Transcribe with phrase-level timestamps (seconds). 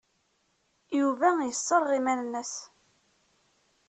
[0.99, 2.53] Yuba yesserɣ iman-nnes.